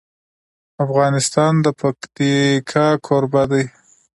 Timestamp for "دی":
3.51-3.65